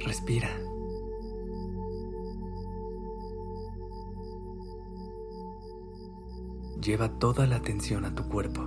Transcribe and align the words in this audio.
Respira. 0.00 0.48
Lleva 6.82 7.18
toda 7.18 7.46
la 7.46 7.56
atención 7.56 8.06
a 8.06 8.14
tu 8.14 8.26
cuerpo. 8.28 8.62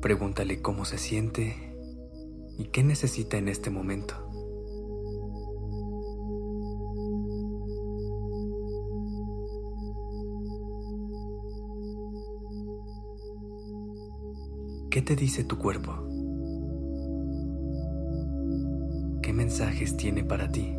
Pregúntale 0.00 0.60
cómo 0.60 0.84
se 0.84 0.98
siente 0.98 1.76
y 2.58 2.64
qué 2.66 2.82
necesita 2.82 3.38
en 3.38 3.48
este 3.48 3.70
momento. 3.70 4.25
¿Qué 14.96 15.02
te 15.02 15.14
dice 15.14 15.44
tu 15.44 15.58
cuerpo? 15.58 15.92
¿Qué 19.20 19.30
mensajes 19.34 19.94
tiene 19.98 20.24
para 20.24 20.50
ti? 20.50 20.74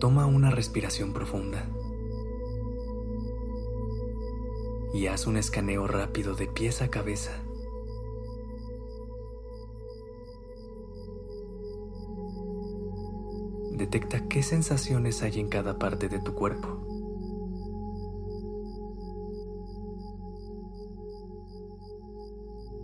Toma 0.00 0.26
una 0.26 0.50
respiración 0.50 1.14
profunda 1.14 1.66
y 4.92 5.06
haz 5.06 5.26
un 5.26 5.38
escaneo 5.38 5.86
rápido 5.86 6.34
de 6.34 6.46
pies 6.46 6.82
a 6.82 6.88
cabeza. 6.88 7.41
Detecta 13.82 14.28
qué 14.28 14.44
sensaciones 14.44 15.24
hay 15.24 15.40
en 15.40 15.48
cada 15.48 15.76
parte 15.76 16.08
de 16.08 16.20
tu 16.20 16.34
cuerpo. 16.34 16.68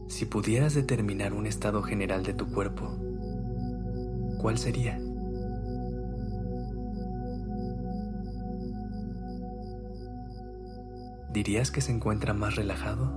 Si 0.08 0.26
pudieras 0.26 0.74
determinar 0.74 1.34
un 1.34 1.46
estado 1.46 1.84
general 1.84 2.24
de 2.24 2.34
tu 2.34 2.50
cuerpo, 2.50 2.91
¿cuál 4.41 4.58
sería? 4.58 5.00
¿Dirías 11.32 11.70
que 11.70 11.80
se 11.80 11.92
encuentra 11.92 12.34
más 12.34 12.56
relajado 12.56 13.16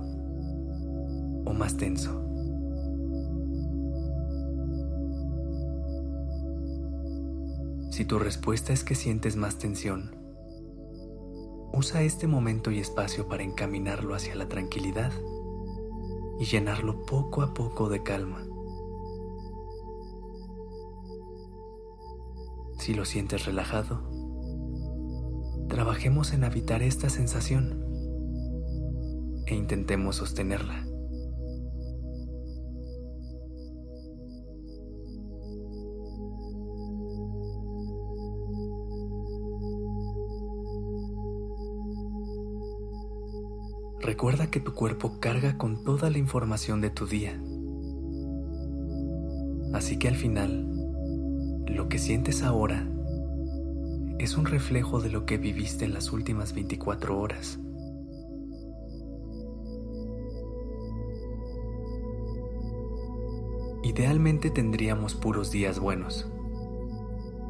o 1.44 1.52
más 1.52 1.76
tenso? 1.76 2.31
Si 8.02 8.08
tu 8.08 8.18
respuesta 8.18 8.72
es 8.72 8.82
que 8.82 8.96
sientes 8.96 9.36
más 9.36 9.58
tensión, 9.58 10.16
usa 11.72 12.02
este 12.02 12.26
momento 12.26 12.72
y 12.72 12.80
espacio 12.80 13.28
para 13.28 13.44
encaminarlo 13.44 14.16
hacia 14.16 14.34
la 14.34 14.48
tranquilidad 14.48 15.12
y 16.40 16.44
llenarlo 16.46 17.06
poco 17.06 17.42
a 17.42 17.54
poco 17.54 17.88
de 17.88 18.02
calma. 18.02 18.44
Si 22.80 22.92
lo 22.92 23.04
sientes 23.04 23.46
relajado, 23.46 24.02
trabajemos 25.68 26.32
en 26.32 26.42
evitar 26.42 26.82
esta 26.82 27.08
sensación 27.08 27.84
e 29.46 29.54
intentemos 29.54 30.16
sostenerla. 30.16 30.91
Recuerda 44.02 44.50
que 44.50 44.58
tu 44.58 44.74
cuerpo 44.74 45.20
carga 45.20 45.56
con 45.56 45.84
toda 45.84 46.10
la 46.10 46.18
información 46.18 46.80
de 46.80 46.90
tu 46.90 47.06
día. 47.06 47.40
Así 49.72 49.96
que 49.96 50.08
al 50.08 50.16
final, 50.16 50.66
lo 51.68 51.88
que 51.88 52.00
sientes 52.00 52.42
ahora 52.42 52.90
es 54.18 54.36
un 54.36 54.46
reflejo 54.46 55.00
de 55.00 55.10
lo 55.10 55.24
que 55.24 55.38
viviste 55.38 55.84
en 55.84 55.94
las 55.94 56.10
últimas 56.10 56.52
24 56.52 57.16
horas. 57.16 57.60
Idealmente 63.84 64.50
tendríamos 64.50 65.14
puros 65.14 65.52
días 65.52 65.78
buenos, 65.78 66.28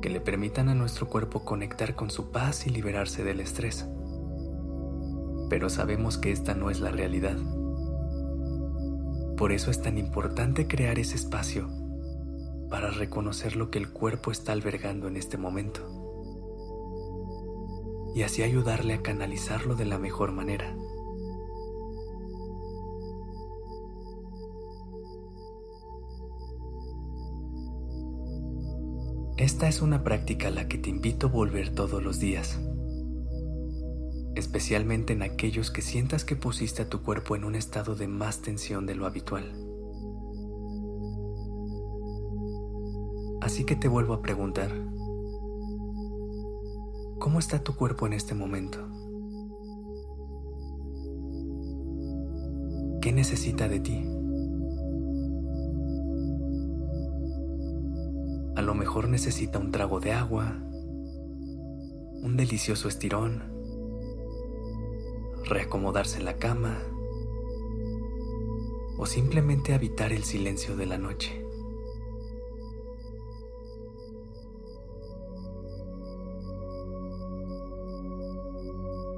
que 0.03 0.11
le 0.11 0.21
permitan 0.21 0.69
a 0.69 0.75
nuestro 0.75 1.09
cuerpo 1.09 1.47
conectar 1.47 1.95
con 1.95 2.11
su 2.11 2.31
paz 2.31 2.67
y 2.67 2.71
liberarse 2.71 3.25
del 3.25 3.41
estrés 3.41 3.89
pero 5.53 5.69
sabemos 5.69 6.17
que 6.17 6.33
esta 6.33 6.55
no 6.55 6.71
es 6.71 6.81
la 6.81 6.91
realidad. 6.91 7.37
Por 9.37 9.53
eso 9.53 9.71
es 9.71 9.83
tan 9.83 9.99
importante 9.99 10.67
crear 10.67 10.99
ese 10.99 11.15
espacio 11.15 11.69
para 12.71 12.89
reconocer 12.89 13.55
lo 13.55 13.71
que 13.71 13.79
el 13.79 13.91
cuerpo 13.91 14.31
está 14.31 14.53
albergando 14.53 15.09
en 15.09 15.19
este 15.19 15.37
momento 15.37 15.83
y 18.15 18.23
así 18.23 18.43
ayudarle 18.43 18.95
a 18.95 19.03
canalizarlo 19.03 19.75
de 19.75 19.85
la 19.85 19.99
mejor 19.99 20.33
manera. 20.33 20.75
Esta 29.37 29.69
es 29.69 29.83
una 29.83 30.03
práctica 30.03 30.49
a 30.49 30.51
la 30.51 30.67
que 30.67 30.79
te 30.79 30.89
invito 30.89 31.27
a 31.27 31.31
volver 31.31 31.75
todos 31.75 32.03
los 32.03 32.19
días 32.19 32.59
especialmente 34.35 35.13
en 35.13 35.23
aquellos 35.23 35.71
que 35.71 35.83
sientas 35.83 36.25
que 36.25 36.37
pusiste 36.37 36.83
a 36.83 36.89
tu 36.89 37.03
cuerpo 37.03 37.37
en 37.37 37.45
un 37.45 37.55
estado 37.55 37.95
de 37.95 38.09
más 38.09 38.41
tensión 38.41 38.87
de 38.87 38.95
lo 38.95 39.07
habitual. 39.07 39.53
Así 43.43 43.65
que 43.65 43.77
te 43.77 43.89
vuelvo 43.89 44.15
a 44.15 44.23
preguntar, 44.23 44.71
¿cómo 47.19 47.39
está 47.39 47.63
tu 47.63 47.75
cuerpo 47.75 48.07
en 48.07 48.13
este 48.13 48.35
momento? 48.35 48.79
¿Qué 53.01 53.13
necesita 53.13 53.69
de 53.69 53.81
ti? 53.81 54.07
A 58.55 58.63
lo 58.63 58.75
mejor 58.75 59.09
necesita 59.09 59.59
un 59.59 59.73
trago 59.73 59.99
de 59.99 60.13
agua, 60.13 60.63
un 62.23 62.37
delicioso 62.37 62.87
estirón, 62.87 63.43
reacomodarse 65.45 66.19
en 66.19 66.25
la 66.25 66.37
cama 66.39 66.83
o 68.99 69.07
simplemente 69.07 69.75
habitar 69.75 70.13
el 70.13 70.25
silencio 70.25 70.77
de 70.77 70.87
la 70.87 70.99
noche. 70.99 71.45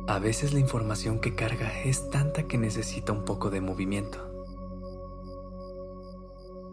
A 0.06 0.18
veces 0.18 0.52
la 0.52 0.60
información 0.60 1.18
que 1.18 1.34
carga 1.34 1.82
es 1.82 2.10
tanta 2.10 2.46
que 2.46 2.58
necesita 2.58 3.12
un 3.12 3.24
poco 3.24 3.50
de 3.50 3.60
movimiento. 3.60 4.18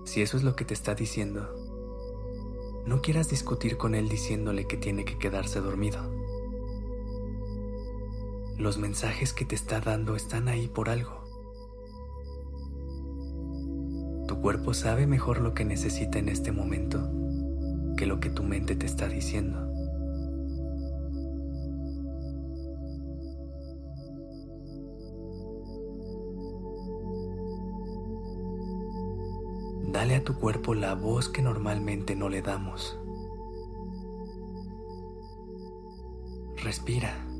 Si 0.05 0.21
eso 0.21 0.37
es 0.37 0.43
lo 0.43 0.55
que 0.55 0.65
te 0.65 0.73
está 0.73 0.95
diciendo, 0.95 1.55
no 2.85 3.01
quieras 3.01 3.29
discutir 3.29 3.77
con 3.77 3.95
él 3.95 4.09
diciéndole 4.09 4.67
que 4.67 4.77
tiene 4.77 5.05
que 5.05 5.17
quedarse 5.17 5.61
dormido. 5.61 6.20
Los 8.61 8.77
mensajes 8.77 9.33
que 9.33 9.43
te 9.43 9.55
está 9.55 9.81
dando 9.81 10.15
están 10.15 10.47
ahí 10.47 10.67
por 10.67 10.89
algo. 10.89 11.23
Tu 14.27 14.39
cuerpo 14.39 14.75
sabe 14.75 15.07
mejor 15.07 15.41
lo 15.41 15.55
que 15.55 15.65
necesita 15.65 16.19
en 16.19 16.29
este 16.29 16.51
momento 16.51 17.09
que 17.97 18.05
lo 18.05 18.19
que 18.19 18.29
tu 18.29 18.43
mente 18.43 18.75
te 18.75 18.85
está 18.85 19.07
diciendo. 19.07 19.67
Dale 29.91 30.17
a 30.17 30.23
tu 30.23 30.35
cuerpo 30.35 30.75
la 30.75 30.93
voz 30.93 31.29
que 31.29 31.41
normalmente 31.41 32.15
no 32.15 32.29
le 32.29 32.43
damos. 32.43 32.99
Respira. 36.57 37.30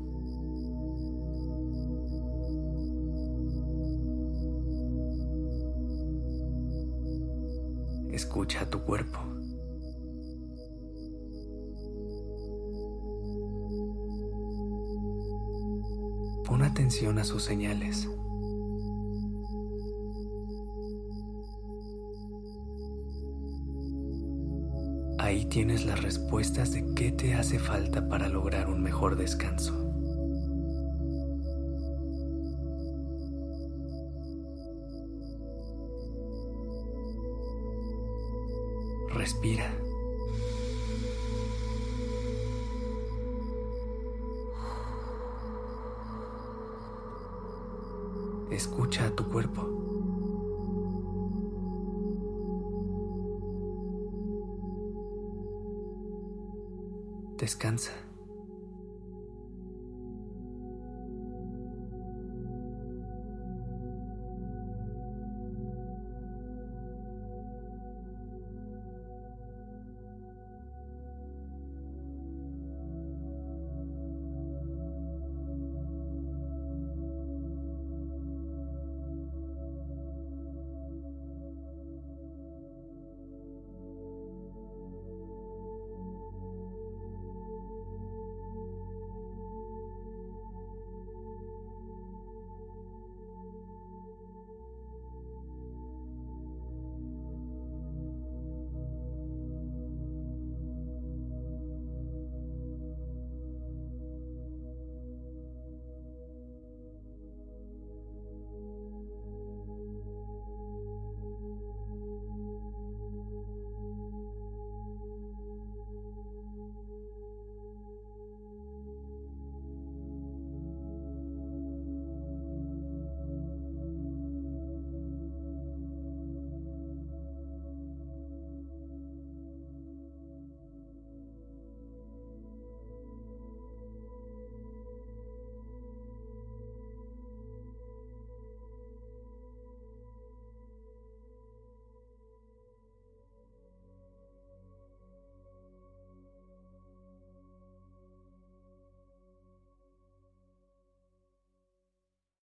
Escucha 8.32 8.62
a 8.62 8.70
tu 8.70 8.80
cuerpo. 8.80 9.18
Pon 16.46 16.62
atención 16.62 17.18
a 17.18 17.24
sus 17.24 17.42
señales. 17.42 18.08
Ahí 25.18 25.44
tienes 25.50 25.84
las 25.84 26.02
respuestas 26.02 26.72
de 26.72 26.86
qué 26.94 27.12
te 27.12 27.34
hace 27.34 27.58
falta 27.58 28.08
para 28.08 28.30
lograr 28.30 28.70
un 28.70 28.82
mejor 28.82 29.16
descanso. 29.16 29.91
Respira. 39.14 39.70
Escucha 48.50 49.06
a 49.06 49.10
tu 49.10 49.28
cuerpo. 49.28 49.68
Descansa. 57.36 58.11